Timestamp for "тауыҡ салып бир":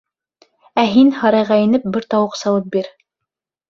2.17-2.95